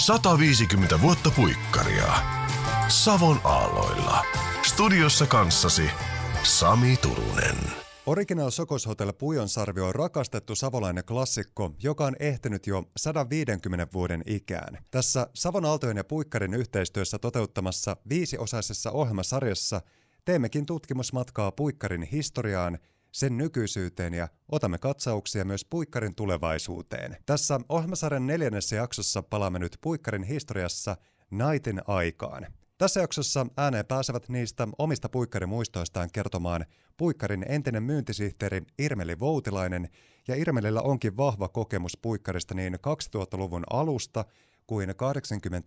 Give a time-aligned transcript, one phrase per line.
[0.00, 2.12] 150 vuotta puikkaria.
[2.88, 4.24] Savon aalloilla.
[4.62, 5.82] Studiossa kanssasi
[6.42, 7.56] Sami Turunen.
[8.06, 14.78] Original Sokos Hotel Pujonsarvi on rakastettu savolainen klassikko, joka on ehtinyt jo 150 vuoden ikään.
[14.90, 19.80] Tässä Savon Aaltojen ja Puikkarin yhteistyössä toteuttamassa viisiosaisessa ohjelmasarjassa
[20.24, 22.78] teemmekin tutkimusmatkaa Puikkarin historiaan,
[23.12, 27.16] sen nykyisyyteen ja otamme katsauksia myös Puikkarin tulevaisuuteen.
[27.26, 30.96] Tässä ohjelmasarjan neljännessä jaksossa palaamme nyt Puikkarin historiassa
[31.30, 32.46] Naitin aikaan.
[32.78, 36.64] Tässä jaksossa ääneen pääsevät niistä omista puikkarimuistoistaan kertomaan
[36.96, 39.88] puikkarin entinen myyntisihteeri Irmeli Voutilainen,
[40.28, 44.24] ja Irmelillä onkin vahva kokemus puikkarista niin 2000-luvun alusta
[44.66, 44.92] kuin 80-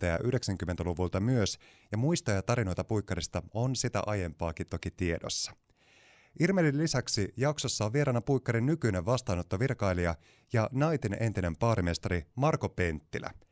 [0.06, 1.58] ja 90-luvulta myös,
[1.92, 5.52] ja muistoja ja tarinoita puikkarista on sitä aiempaakin toki tiedossa.
[6.40, 10.14] Irmelin lisäksi jaksossa on vieraana puikkarin nykyinen vastaanottovirkailija
[10.52, 13.30] ja naitin entinen paarimestari Marko Penttilä–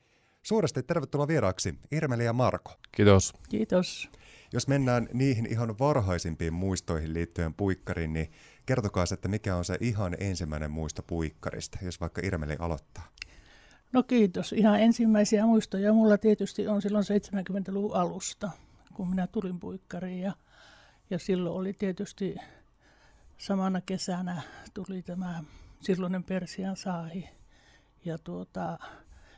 [0.42, 2.72] Suuresti tervetuloa vieraaksi Irmeli ja Marko.
[2.92, 3.33] Kiitos.
[3.48, 4.10] Kiitos.
[4.53, 8.30] Jos mennään niihin ihan varhaisimpiin muistoihin liittyen puikkariin, niin
[8.66, 13.08] kertokaa että mikä on se ihan ensimmäinen muisto puikkarista, jos vaikka Irmeli aloittaa.
[13.92, 14.53] No kiitos.
[14.53, 18.50] Ihan ensimmäisiä muistoja mulla tietysti on silloin 70-luvun alusta,
[18.94, 20.20] kun minä tulin puikkariin.
[20.20, 20.33] Ja,
[21.10, 22.36] ja silloin oli tietysti
[23.42, 24.42] samana kesänä
[24.74, 25.44] tuli tämä
[25.80, 27.28] silloinen Persian saahi.
[28.04, 28.78] Ja tuota,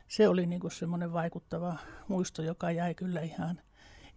[0.07, 3.61] se oli niin semmoinen vaikuttava muisto, joka jäi kyllä ihan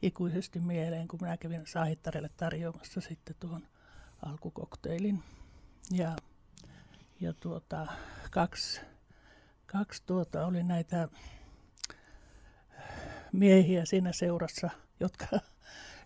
[0.02, 3.66] ikuisesti mieleen, kun minä kävin Saahittarelle tarjoamassa sitten tuon
[4.26, 5.22] alkukokteilin.
[5.90, 6.16] Ja,
[7.20, 7.86] ja tuota,
[8.30, 8.80] kaksi,
[9.66, 11.08] kaksi tuota oli näitä
[13.32, 15.26] miehiä siinä seurassa, jotka,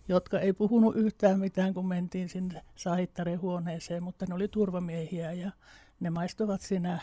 [0.07, 5.51] jotka ei puhunut yhtään mitään, kun mentiin sinne Saahittaren huoneeseen, mutta ne oli turvamiehiä ja
[5.99, 6.99] ne maistuvat siinä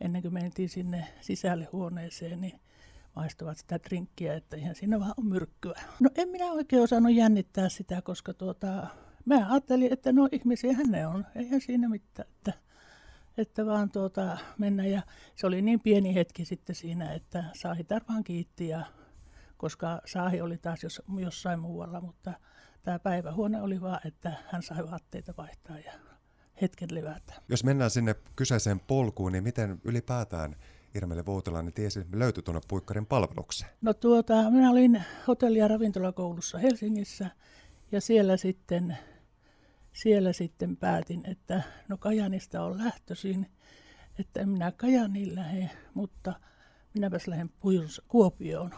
[0.00, 2.60] ennen kuin mentiin sinne sisälle huoneeseen, niin
[3.16, 5.80] maistuvat sitä trinkkiä, että ihan siinä vaan on myrkkyä.
[6.00, 8.86] No en minä oikein osannut jännittää sitä, koska tuota,
[9.24, 12.52] mä ajattelin, että no ihmisiä ne on, eihän siinä mitään, että,
[13.38, 14.86] että vaan tuota, mennä.
[14.86, 15.02] Ja
[15.36, 18.84] se oli niin pieni hetki sitten siinä, että Saahi tarvaan kiitti, ja,
[19.60, 22.32] koska Saahi oli taas jos, jossain muualla, mutta
[22.82, 25.92] tämä päivähuone oli vaan, että hän sai vaatteita vaihtaa ja
[26.62, 27.34] hetken levätä.
[27.48, 30.56] Jos mennään sinne kyseiseen polkuun, niin miten ylipäätään
[30.94, 33.70] Irmele Voutilainen tiesi, löytyi tuonne Puikkarin palvelukseen?
[33.80, 37.30] No tuota, minä olin hotelli- ja ravintolakoulussa Helsingissä
[37.92, 38.98] ja siellä sitten,
[39.92, 43.46] siellä sitten päätin, että no Kajanista on lähtöisin,
[44.18, 46.32] että en minä Kajaniin lähde, mutta
[46.94, 47.50] minäpäs lähden
[48.08, 48.70] Kuopioon,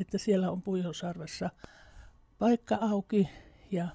[0.00, 1.50] että siellä on Puijosarvessa
[2.38, 3.28] paikka auki
[3.70, 3.88] ja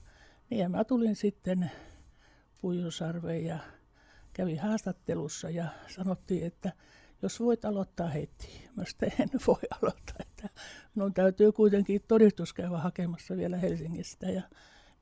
[0.50, 1.72] niin mä tulin sitten
[2.62, 3.60] Puijosarveen ja
[4.34, 6.72] kävi haastattelussa ja sanottiin, että
[7.22, 8.70] jos voit aloittaa heti.
[8.76, 10.50] Mä sitten en voi aloittaa, että
[10.96, 14.42] minun täytyy kuitenkin todistus käydä hakemassa vielä Helsingistä ja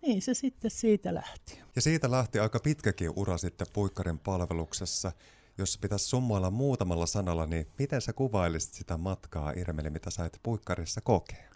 [0.02, 1.62] niin se sitten siitä lähti.
[1.75, 5.12] Ja siitä lähti aika pitkäkin ura sitten Puikkarin palveluksessa.
[5.58, 11.02] Jos pitäisi summoilla muutamalla sanalla, niin miten sä kuvailisit sitä matkaa, Irmeli, mitä sait Puikkarissa
[11.02, 11.50] kokea?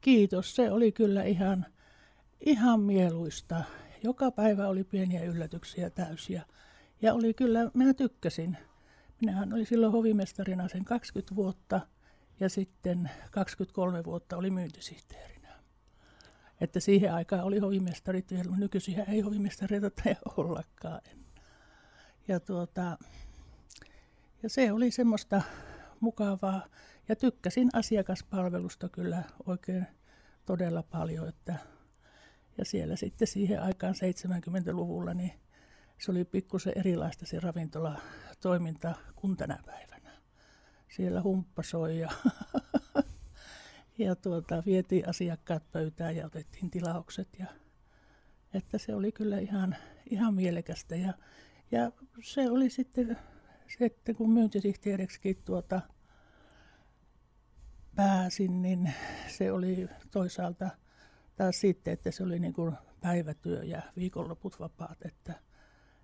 [0.00, 1.66] Kiitos, se oli kyllä ihan,
[2.40, 3.64] ihan mieluista
[4.02, 6.42] joka päivä oli pieniä yllätyksiä täysiä.
[7.02, 8.56] Ja oli kyllä, minä tykkäsin.
[9.20, 11.80] Minähän olin silloin hovimestarina sen 20 vuotta
[12.40, 15.48] ja sitten 23 vuotta oli myyntisihteerinä.
[16.60, 21.00] Että siihen aikaan oli hovimestarit vielä, nykyisin ei hovimestareita tai ollakaan.
[22.28, 22.98] Ja, tuota,
[24.42, 25.42] ja se oli semmoista
[26.00, 26.66] mukavaa
[27.08, 29.86] ja tykkäsin asiakaspalvelusta kyllä oikein
[30.46, 31.58] todella paljon, että
[32.58, 35.32] ja siellä sitten siihen aikaan 70-luvulla, niin
[35.98, 40.10] se oli pikkusen erilaista se ravintolatoiminta kuin tänä päivänä.
[40.88, 42.10] Siellä humppasoi ja,
[43.98, 47.28] ja tuota, vietiin asiakkaat pöytään ja otettiin tilaukset.
[47.38, 47.46] Ja,
[48.54, 49.76] että se oli kyllä ihan,
[50.10, 50.96] ihan mielekästä.
[50.96, 51.14] Ja,
[51.70, 51.92] ja
[52.22, 53.18] se oli sitten,
[53.78, 55.80] sitten kun myyntisihteeriksikin tuota,
[57.96, 58.94] pääsin, niin
[59.28, 60.70] se oli toisaalta–
[61.38, 65.34] taas sitten, että se oli niin kuin päivätyö ja viikonloput vapaat, että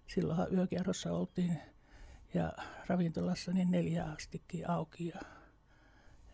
[0.07, 1.59] silloinhan yökerrossa oltiin
[2.35, 2.53] ja
[2.87, 5.09] ravintolassa niin neljä astikin auki.
[5.09, 5.21] Ja,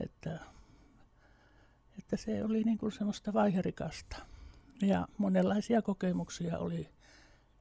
[0.00, 0.41] että,
[1.99, 4.17] että se oli niin kuin semmoista vaiherikasta.
[4.83, 6.88] Ja monenlaisia kokemuksia oli,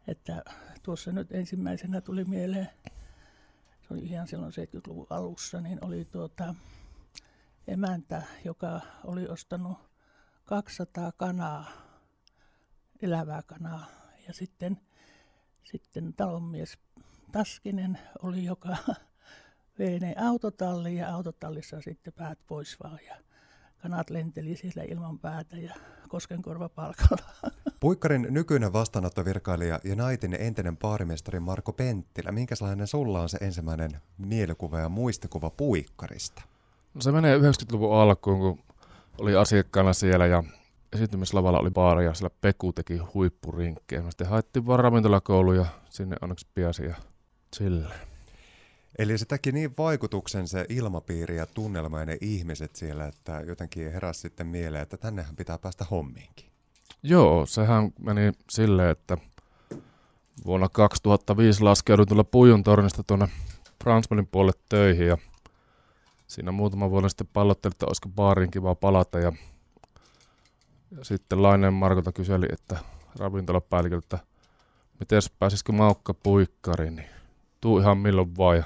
[0.09, 0.43] että
[0.83, 2.69] tuossa nyt ensimmäisenä tuli mieleen,
[3.81, 6.55] se oli ihan silloin 70-luvun alussa, niin oli tuota
[7.67, 9.77] emäntä, joka oli ostanut
[10.45, 11.71] 200 kanaa,
[13.01, 13.85] elävää kanaa.
[14.27, 14.81] Ja sitten,
[15.63, 16.77] sitten talonmies
[17.31, 18.77] Taskinen oli, joka
[19.79, 23.15] vei ne autotalliin ja autotallissa sitten päät pois vaan ja
[23.81, 25.73] kanat lenteli siellä ilman päätä ja
[26.07, 27.51] Koskenkorva palkalla.
[27.79, 32.31] Puikkarin nykyinen vastaanottovirkailija ja naitin entinen paarimestari Marko Penttilä.
[32.31, 36.41] Minkälainen sulla on se ensimmäinen mielikuva ja muistikuva Puikkarista?
[36.93, 38.59] No se menee 90-luvun alkuun, kun
[39.17, 40.43] oli asiakkaana siellä ja
[40.93, 44.01] esiintymislavalla oli baari ja siellä Peku teki huippurinkkejä.
[44.09, 46.95] Sitten haettiin vaan ravintolakoulu ja sinne onneksi piasi ja
[47.53, 47.85] sille.
[48.97, 53.91] Eli se teki niin vaikutuksen se ilmapiiri ja tunnelma ja ne ihmiset siellä, että jotenkin
[53.91, 56.45] heräsi sitten mieleen, että tännehän pitää päästä hommiinkin.
[57.03, 59.17] Joo, sehän meni silleen, että
[60.45, 63.27] vuonna 2005 laskeuduin tuolla Pujun tornista tuonne
[63.83, 65.17] Fransmanin puolelle töihin ja
[66.27, 69.33] siinä muutama vuonna sitten pallottelin, että olisiko baariin kiva palata ja,
[70.97, 72.79] ja sitten Laineen Markolta kyseli, että
[73.19, 74.27] ravintolapäälliköltä, että
[74.99, 77.09] miten pääsisikö Maukka puikkariin, niin
[77.61, 78.63] tuu ihan milloin vaan.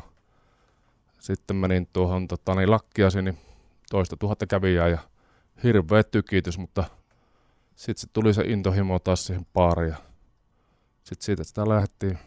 [1.24, 3.38] Sitten menin tuohon tota, niin lakkiasi, niin
[3.90, 4.98] toista tuhatta kävijää ja
[5.64, 6.84] hirveä tykitys, mutta
[7.76, 9.98] sitten se tuli se intohimo taas siihen baariin ja
[11.04, 12.20] sitten siitä sitä lähdettiin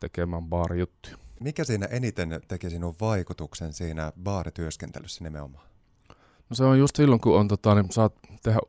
[0.00, 1.16] tekemään baarijuttuja.
[1.40, 5.68] Mikä siinä eniten teki sinun vaikutuksen siinä baarityöskentelyssä nimenomaan?
[6.50, 8.60] No se on just silloin, kun on, tota, niin saat tehdä,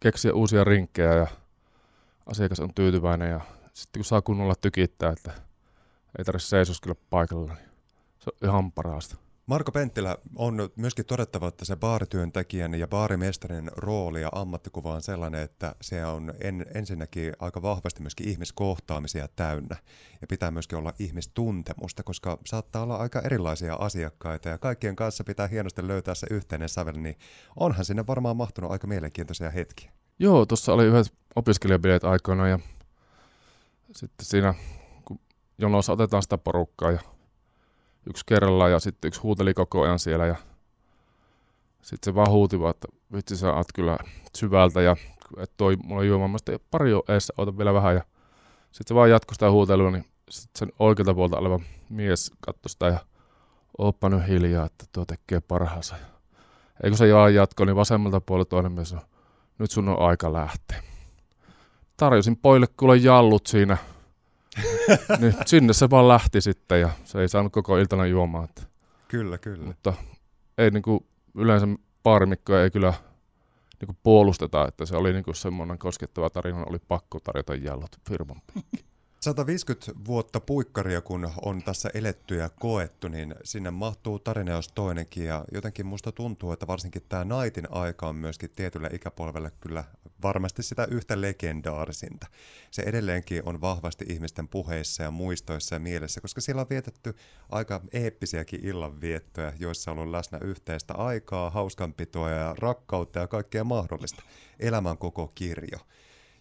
[0.00, 1.26] keksiä uusia rinkkejä ja
[2.26, 3.40] asiakas on tyytyväinen ja
[3.74, 5.32] sitten kun saa kunnolla tykittää, että
[6.18, 7.69] ei tarvitse seisoskella paikalla, niin
[8.20, 9.16] se on ihan parasta.
[9.46, 15.40] Marko Penttilä on myöskin todettava, että se baarityöntekijän ja baarimestarin rooli ja ammattikuva on sellainen,
[15.42, 19.76] että se on en, ensinnäkin aika vahvasti myöskin ihmiskohtaamisia täynnä
[20.20, 25.46] ja pitää myöskin olla ihmistuntemusta, koska saattaa olla aika erilaisia asiakkaita ja kaikkien kanssa pitää
[25.46, 27.18] hienosti löytää se yhteinen sävel, niin
[27.56, 29.92] onhan sinne varmaan mahtunut aika mielenkiintoisia hetkiä.
[30.18, 32.58] Joo, tuossa oli yhdet opiskelijabileet aikoina ja
[33.94, 34.54] sitten siinä,
[35.04, 35.20] kun
[35.58, 37.00] jonossa otetaan sitä porukkaa ja
[38.10, 40.36] yksi kerrallaan ja sitten yksi huuteli koko ajan siellä ja
[41.82, 43.98] sitten se vaan huuti vaan, että vitsi sä oot kyllä
[44.36, 44.96] syvältä ja
[45.36, 48.02] että toi mulla sitten pari on eessä, ota vielä vähän ja
[48.72, 52.86] sitten se vaan jatkoi sitä huutelua, niin sitten sen oikealta puolta oleva mies katsoi sitä
[52.86, 52.98] ja
[53.78, 55.96] ooppa nyt hiljaa, että tuo tekee parhaansa.
[56.82, 59.00] Eikö se vaan jatko, niin vasemmalta puolelta toinen mies on,
[59.58, 60.82] nyt sun on aika lähteä.
[61.96, 63.76] Tarjosin poille kuule jallut siinä
[65.20, 68.44] niin, sinne se vaan lähti sitten ja se ei saanut koko iltana juomaan.
[68.44, 68.62] Että.
[69.08, 69.64] Kyllä, kyllä.
[69.64, 69.92] Mutta
[70.58, 71.66] ei niin kuin, yleensä
[72.02, 72.94] paarimikkoja ei kyllä
[73.80, 77.96] niin kuin puolusteta, että se oli niin kuin semmoinen koskettava tarina, oli pakko tarjota jallot
[78.08, 78.42] firman
[79.20, 85.24] 150 vuotta puikkaria, kun on tässä eletty ja koettu, niin sinne mahtuu tarina jos toinenkin.
[85.24, 89.84] Ja jotenkin musta tuntuu, että varsinkin tämä naitin aika on myöskin tietylle ikäpolvelle kyllä
[90.22, 92.26] varmasti sitä yhtä legendaarisinta.
[92.70, 97.14] Se edelleenkin on vahvasti ihmisten puheissa ja muistoissa ja mielessä, koska siellä on vietetty
[97.48, 104.22] aika eeppisiäkin illanviettoja, joissa on ollut läsnä yhteistä aikaa, hauskanpitoa ja rakkautta ja kaikkea mahdollista.
[104.60, 105.78] Elämän koko kirjo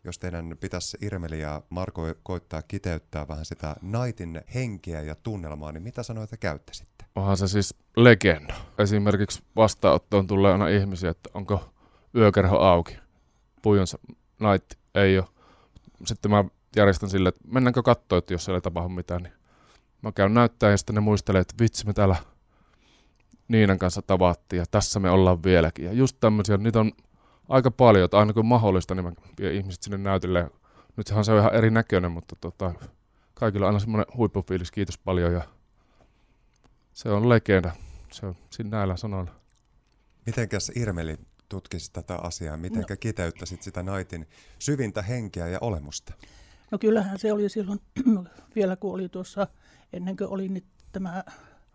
[0.04, 5.84] jos teidän pitäisi Irmeli ja Marko koittaa kiteyttää vähän sitä naitin henkeä ja tunnelmaa, niin
[5.84, 7.06] mitä sanoita käyttäisitte?
[7.16, 8.54] Onhan se siis legenda.
[8.78, 11.70] Esimerkiksi vastaanottoon tulee aina ihmisiä, että onko
[12.16, 12.98] yökerho auki.
[13.62, 14.00] Pujonsa
[14.40, 15.28] night ei ole.
[16.06, 16.46] Sitten mä
[16.76, 19.34] järjestän sille, että mennäänkö katsoa, että jos siellä ei tapahdu mitään, niin
[20.02, 22.16] mä käyn näyttää ja sitten ne muistelee, että vitsi me täällä
[23.48, 25.86] Niinan kanssa tavattiin ja tässä me ollaan vieläkin.
[25.86, 26.92] Ja just tämmöisiä, niitä on
[27.50, 30.52] aika paljon, että aina kun mahdollista, niin mä vien ihmiset sinne näytille.
[30.98, 32.74] Nythän se on ihan erinäköinen, mutta tota,
[33.34, 35.42] kaikilla on aina semmoinen huippufiilis, kiitos paljon ja
[36.94, 37.72] se on legenda.
[38.12, 39.32] Se on siinä näillä sanoilla.
[40.26, 41.18] Mitenkäs Irmeli
[41.50, 42.58] tutkisi tätä asiaa?
[42.58, 42.96] Miten no.
[43.00, 44.28] kiteyttäisit sitä naitin
[44.60, 46.14] syvintä henkeä ja olemusta?
[46.72, 47.80] No kyllähän se oli silloin,
[48.56, 49.48] vielä kun oli tuossa,
[49.94, 51.24] ennen kuin oli nyt tämä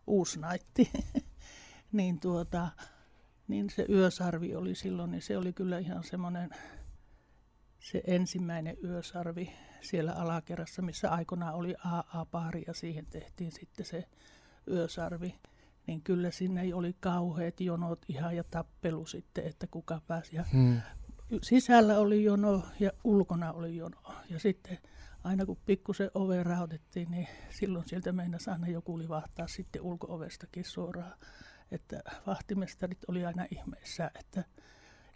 [0.06, 0.90] uusi naitti,
[1.92, 2.68] niin tuota,
[3.48, 6.50] niin se yösarvi oli silloin, niin se oli kyllä ihan semmoinen
[7.84, 14.04] se ensimmäinen yösarvi siellä alakerrassa, missä aikoinaan oli AA-paari ja siihen tehtiin sitten se
[14.70, 15.34] yösarvi.
[15.86, 20.36] Niin kyllä sinne oli kauheat jonot ihan ja tappelu sitten, että kuka pääsi.
[20.36, 20.80] Ja hmm.
[21.42, 24.02] Sisällä oli jono ja ulkona oli jono.
[24.30, 24.78] Ja sitten
[25.24, 31.14] aina kun pikkusen ove rautettiin, niin silloin sieltä meinasi aina joku livahtaa sitten ulko-ovestakin suoraan
[31.74, 34.44] että vahtimestarit oli aina ihmeessä, että,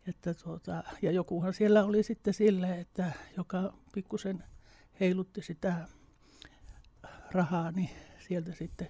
[0.06, 4.44] että tuota, ja jokuhan siellä oli sitten silleen, että joka pikkusen
[5.00, 5.88] heilutti sitä
[7.32, 8.88] rahaa, niin sieltä sitten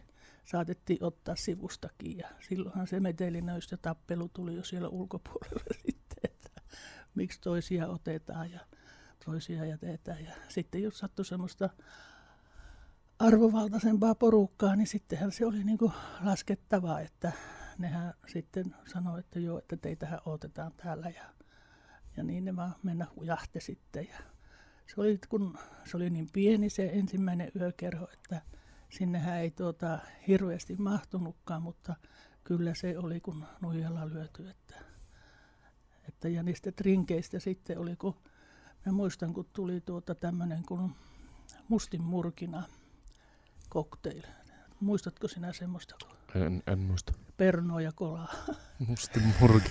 [0.51, 6.61] saatettiin ottaa sivustakin ja silloinhan se metelinöys ja tappelu tuli jo siellä ulkopuolella sitten, että
[7.15, 8.61] miksi toisia otetaan ja
[9.25, 11.71] toisia jätetään ja sitten jos sattui semmoista
[13.19, 15.93] arvovaltaisempaa porukkaa, niin sittenhän se oli niin kuin
[16.25, 17.33] laskettava, että
[17.79, 21.25] nehän sitten sanoi, että joo, että teitähän otetaan täällä ja,
[22.17, 24.09] ja niin ne vaan mennä jahte sitten.
[24.09, 24.19] Ja
[24.87, 28.43] se oli, kun se oli niin pieni se ensimmäinen yökerho, että
[28.89, 31.95] sinnehän ei tuota, hirveästi mahtunutkaan, mutta
[32.45, 34.51] kyllä se oli kun nuijalla lyöty.
[34.51, 34.75] Että,
[36.09, 38.15] että, ja niistä trinkeistä sitten oli, kun
[38.87, 40.95] mä muistan, kun tuli tuota tämmöinen kuin
[41.69, 42.63] mustin murkina
[43.71, 44.23] cocktail.
[44.81, 45.95] Muistatko sinä semmoista?
[46.35, 47.13] En, en muista.
[47.37, 48.35] Pernoa ja kolaa.
[48.89, 49.69] Mustin murki.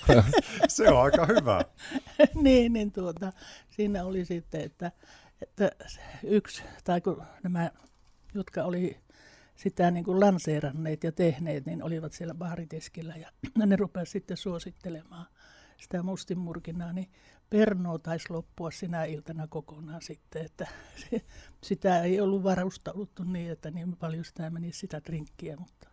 [0.68, 1.64] Se on aika hyvä.
[2.42, 3.32] niin, niin tuota,
[3.70, 4.92] siinä oli sitten, että,
[5.42, 5.70] että
[6.22, 7.70] yksi, tai kun nämä,
[8.34, 8.96] jotka oli
[9.56, 13.30] sitä niin kuin lanseeranneet ja tehneet, niin olivat siellä baariteskillä ja
[13.66, 15.26] ne rupesivat sitten suosittelemaan
[15.80, 17.10] sitä mustinmurkinaa, niin
[17.50, 20.66] Perno taisi loppua sinä iltana kokonaan sitten, että
[21.10, 21.20] se,
[21.62, 25.88] sitä ei ollut varustauduttu niin, että niin paljon sitä meni sitä trinkkiä, mutta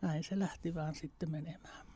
[0.00, 1.86] näin se lähti vaan sitten menemään.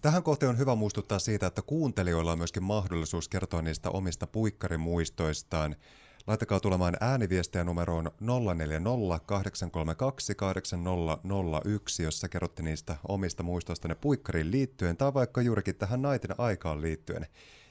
[0.00, 5.76] Tähän kohteen on hyvä muistuttaa siitä, että kuuntelijoilla on myöskin mahdollisuus kertoa niistä omista puikkarimuistoistaan.
[6.30, 8.10] Laitakaa tulemaan ääniviestejä numeroon
[8.54, 16.34] 040 832 8001, jossa kerrotte niistä omista muistoistanne puikkariin liittyen tai vaikka juurikin tähän naiten
[16.38, 17.26] aikaan liittyen.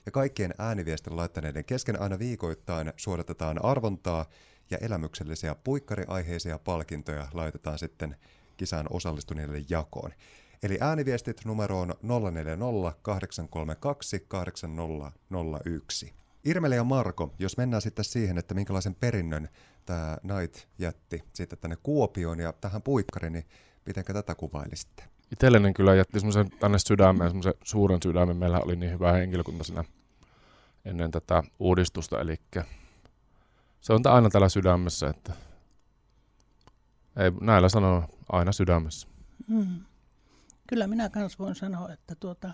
[0.05, 4.25] Ja kaikkien ääniviestin laittaneiden kesken aina viikoittain suoritetaan arvontaa
[4.71, 8.15] ja elämyksellisiä puikkariaiheisia palkintoja laitetaan sitten
[8.57, 10.11] kisaan osallistuneille jakoon.
[10.63, 11.93] Eli ääniviestit numeroon
[12.31, 16.19] 040 832 8001.
[16.45, 19.49] Irmeli ja Marko, jos mennään sitten siihen, että minkälaisen perinnön
[19.85, 23.45] tämä Night jätti sitten tänne Kuopioon ja tähän puikkariin, niin
[23.85, 25.03] miten tätä kuvailisitte?
[25.31, 28.37] Itselleni kyllä jätti semmoisen tänne sydämeen, semmoisen suuren sydämen.
[28.37, 29.83] Meillä oli niin hyvä henkilökunta siinä
[30.85, 32.35] ennen tätä uudistusta, eli
[33.81, 35.33] se on aina täällä sydämessä, että
[37.15, 39.07] ei, näillä sanoa aina sydämessä.
[39.47, 39.85] Mm.
[40.67, 42.51] Kyllä minä myös voin sanoa, että tuota,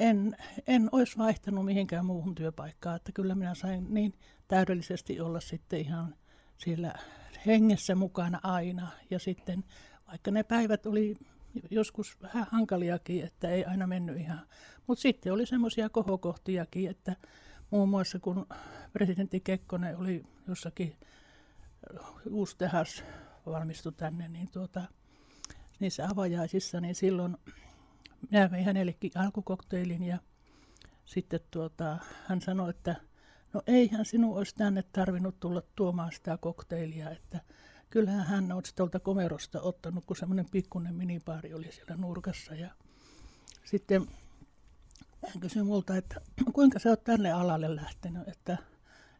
[0.00, 4.14] en, en olisi vaihtanut mihinkään muuhun työpaikkaan, että kyllä minä sain niin
[4.48, 6.14] täydellisesti olla sitten ihan
[6.56, 6.94] siellä
[7.46, 8.88] hengessä mukana aina.
[9.10, 9.64] Ja sitten
[10.08, 11.16] vaikka ne päivät oli
[11.70, 14.46] joskus vähän hankaliakin, että ei aina mennyt ihan.
[14.86, 17.16] Mutta sitten oli semmoisia kohokohtiakin, että
[17.70, 18.46] muun muassa kun
[18.92, 20.96] presidentti Kekkonen oli jossakin
[22.30, 23.04] uusi tehas
[23.46, 24.82] valmistui tänne, niin tuota,
[25.80, 27.36] niissä avajaisissa, niin silloin
[28.30, 30.18] minä vein hänellekin alkukokteilin ja
[31.04, 32.96] sitten tuota, hän sanoi, että
[33.52, 37.40] no eihän sinun olisi tänne tarvinnut tulla tuomaan sitä kokteilia, että
[37.90, 42.70] kyllähän hän on tuolta komerosta ottanut, kun semmoinen pikkuinen minipaari oli siellä nurkassa ja
[43.64, 44.06] sitten
[45.26, 46.20] hän kysyi multa, että
[46.52, 48.56] kuinka sä oot tänne alalle lähtenyt, että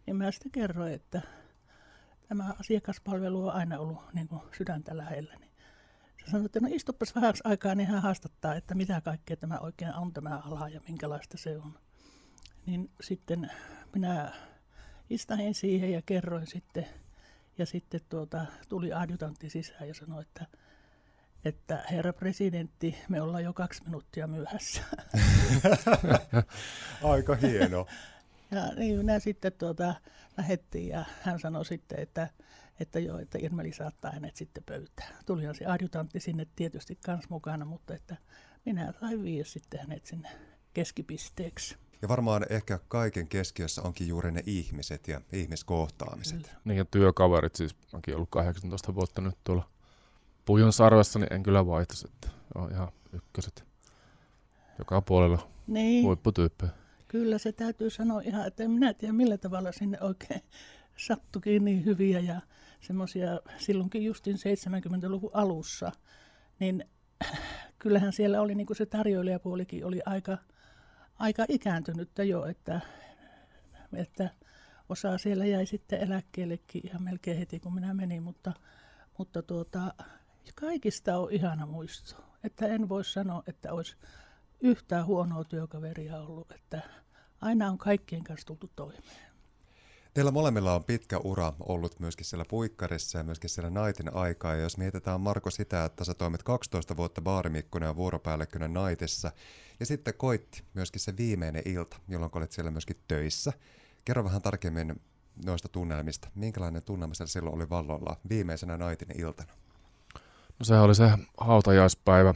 [0.06, 1.22] niin mä sitten kerroin, että
[2.28, 5.34] tämä asiakaspalvelu on aina ollut niin kuin sydäntä lähellä.
[5.40, 5.49] Niin
[6.30, 10.12] sanoi, että no istupas vähäksi aikaa, niin hän haastattaa, että mitä kaikkea tämä oikein on
[10.12, 11.78] tämä ala ja minkälaista se on.
[12.66, 13.50] Niin sitten
[13.94, 14.32] minä
[15.10, 16.86] istahin siihen ja kerroin sitten,
[17.58, 20.46] ja sitten tuota, tuli adjutantti sisään ja sanoi, että,
[21.44, 24.82] että herra presidentti, me ollaan jo kaksi minuuttia myöhässä.
[27.02, 27.86] Aika hieno.
[28.50, 29.94] Ja niin minä sitten tuota,
[30.36, 32.28] lähettiin ja hän sanoi sitten, että,
[32.80, 35.14] että joo, että Irmeli saattaa hänet sitten pöytään.
[35.26, 38.16] Tulihan se adjutantti sinne tietysti kans mukana, mutta että
[38.64, 40.28] minä sain viiä sitten hänet sinne
[40.74, 41.76] keskipisteeksi.
[42.02, 46.42] Ja varmaan ehkä kaiken keskiössä onkin juuri ne ihmiset ja ihmiskohtaamiset.
[46.42, 46.60] Kyllä.
[46.64, 49.70] Niin ja työkaverit, siis mäkin ollut 18 vuotta nyt tuolla
[50.44, 53.64] Pujon sarvessa, niin en kyllä vaihtaisi, että on ihan ykköset
[54.78, 56.04] joka puolella niin.
[56.04, 56.72] huipputyyppejä.
[57.08, 60.40] Kyllä se täytyy sanoa ihan, että en minä tiedä millä tavalla sinne oikein
[61.06, 62.40] sattukin niin hyviä ja
[62.80, 65.92] semmoisia silloinkin justin 70-luvun alussa,
[66.60, 66.84] niin
[67.78, 70.38] kyllähän siellä oli niin kuin se tarjoilijapuolikin oli aika,
[71.18, 72.80] aika ikääntynyttä jo, että,
[73.92, 74.30] että
[74.88, 78.52] osa siellä jäi sitten eläkkeellekin ihan melkein heti kun minä menin, mutta,
[79.18, 79.94] mutta tuota,
[80.54, 82.24] kaikista on ihana muisto.
[82.44, 83.96] Että en voi sanoa, että olisi
[84.60, 86.82] yhtään huonoa työkaveria ollut, että
[87.40, 89.29] aina on kaikkien kanssa tultu toimeen.
[90.14, 94.54] Teillä molemmilla on pitkä ura ollut myöskin siellä puikkarissa ja myöskin siellä naitin aikaa.
[94.54, 99.32] Ja jos mietitään Marko sitä, että sä toimit 12 vuotta baarimikkona ja vuoropäällikkönä naitissa,
[99.80, 103.52] ja sitten koitti myöskin se viimeinen ilta, jolloin olet siellä myöskin töissä.
[104.04, 105.00] Kerro vähän tarkemmin
[105.44, 106.28] noista tunnelmista.
[106.34, 109.52] Minkälainen tunnelma siellä silloin oli valloilla viimeisenä naitin iltana?
[110.58, 112.34] No sehän oli se hautajaispäivä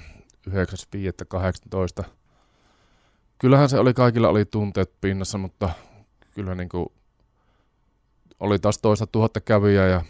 [0.50, 2.04] 9.5.18.
[3.38, 5.71] Kyllähän se oli, kaikilla oli tunteet pinnassa, mutta
[6.35, 6.87] kyllä niin kuin
[8.41, 10.03] oli taas toista tuhatta kävijää ja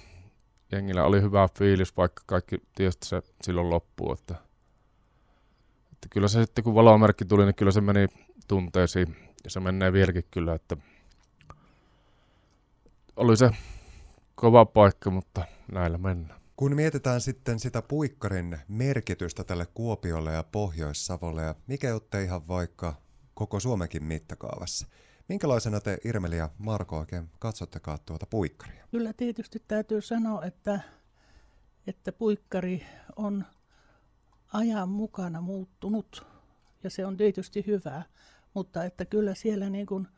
[0.72, 4.12] jengillä oli hyvä fiilis, vaikka kaikki tiesi, se silloin loppuu.
[4.12, 4.34] Että,
[5.92, 8.06] että kyllä se sitten, kun valomerkki tuli, niin kyllä se meni
[8.48, 9.16] tunteisiin.
[9.44, 10.76] Ja se menee vieläkin kyllä, että
[13.16, 13.50] oli se
[14.34, 16.40] kova paikka, mutta näillä mennään.
[16.56, 22.94] Kun mietitään sitten sitä puikkarin merkitystä tälle Kuopiolle ja Pohjois-Savolle, ja mikä jotte ihan vaikka
[23.34, 24.86] koko Suomenkin mittakaavassa,
[25.28, 28.86] minkälaisena te Irmeli ja Marko oikein katsottekaan tuota puikkaria?
[28.90, 30.80] Kyllä tietysti täytyy sanoa, että,
[31.86, 33.44] että puikkari on
[34.52, 36.26] ajan mukana muuttunut,
[36.84, 38.04] ja se on tietysti hyvää,
[38.54, 40.08] mutta että kyllä siellä niin kuin,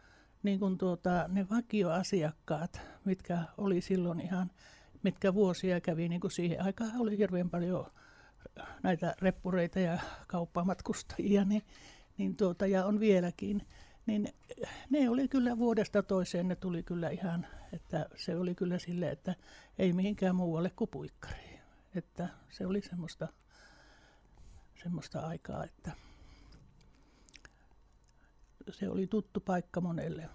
[0.43, 4.51] niin kuin tuota, ne vakioasiakkaat, mitkä oli silloin ihan
[5.03, 7.87] mitkä vuosia kävi, niin kuin siihen aikaan oli hirveän paljon
[8.83, 11.63] näitä reppureita ja kauppamatkustajia, niin,
[12.19, 13.63] niin tuota, ja on vieläkin,
[14.07, 14.29] niin
[14.91, 19.35] ne oli kyllä vuodesta toiseen, ne tuli kyllä ihan, että se oli kyllä sille, että
[19.79, 21.61] ei mihinkään muualle kuin puikkariin.
[21.95, 23.29] Että se oli semmoista,
[24.83, 25.93] semmoista aikaa, että
[28.71, 30.29] se oli tuttu paikka monelle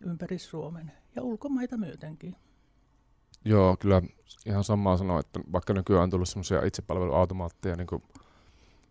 [0.00, 2.36] ympäri Suomen ja ulkomaita myötenkin.
[3.44, 4.02] Joo, kyllä
[4.46, 7.86] ihan samaa sanoa, että vaikka nykyään on tullut semmoisia itsepalveluautomaatteja niin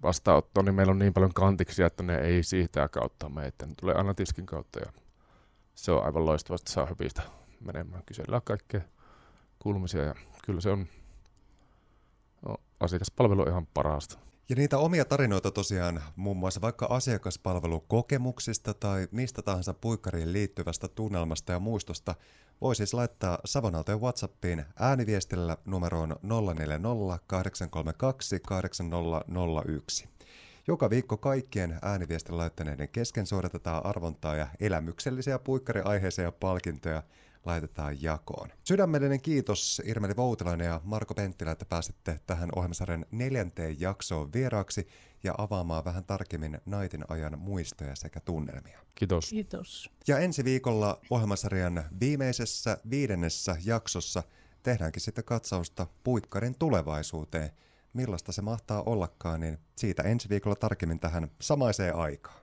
[0.03, 3.65] vastaanottoon, niin meillä on niin paljon kantiksia, että ne ei siitä kautta meitä.
[3.65, 4.93] Ne tulee aina tiskin kautta ja
[5.75, 7.21] se on aivan loistavasti saa hypistä
[7.59, 8.03] menemään.
[8.05, 8.81] Kysellään kaikkea
[9.59, 10.15] kuulumisia ja
[10.45, 10.87] kyllä se on
[12.45, 14.17] no, asiakaspalvelu ihan parasta.
[14.49, 21.51] Ja niitä omia tarinoita tosiaan muun muassa vaikka asiakaspalvelukokemuksista tai mistä tahansa puikkariin liittyvästä tunnelmasta
[21.51, 22.15] ja muistosta
[22.61, 26.15] voi siis laittaa Savonaltojen Whatsappiin ääniviestillä numeroon
[26.55, 30.09] 040 832 8001.
[30.67, 37.03] Joka viikko kaikkien ääniviestin laittaneiden kesken suoritetaan arvontaa ja elämyksellisiä puikkariaiheisia palkintoja
[37.45, 38.49] laitetaan jakoon.
[38.63, 44.87] Sydämellinen kiitos Irmeli Voutilainen ja Marko Penttilä, että pääsitte tähän ohjelmasarjan neljänteen jaksoon vieraaksi
[45.23, 48.79] ja avaamaan vähän tarkemmin naitin ajan muistoja sekä tunnelmia.
[48.95, 49.29] Kiitos.
[49.29, 49.91] Kiitos.
[50.07, 54.23] Ja ensi viikolla ohjelmasarjan viimeisessä viidennessä jaksossa
[54.63, 57.51] tehdäänkin sitten katsausta puikkarin tulevaisuuteen.
[57.93, 62.40] Millaista se mahtaa ollakaan, niin siitä ensi viikolla tarkemmin tähän samaiseen aikaan.